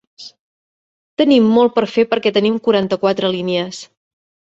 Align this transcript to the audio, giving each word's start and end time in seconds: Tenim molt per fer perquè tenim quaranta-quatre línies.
Tenim 1.23 1.51
molt 1.59 1.77
per 1.77 1.85
fer 1.99 2.07
perquè 2.15 2.35
tenim 2.41 2.59
quaranta-quatre 2.71 3.35
línies. 3.39 3.89